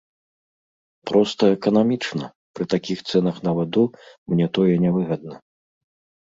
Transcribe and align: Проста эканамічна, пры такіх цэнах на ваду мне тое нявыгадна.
Проста 1.09 1.43
эканамічна, 1.55 2.25
пры 2.61 2.67
такіх 2.75 2.99
цэнах 3.09 3.35
на 3.49 3.53
ваду 3.61 3.85
мне 4.35 4.45
тое 4.57 4.73
нявыгадна. 4.87 5.35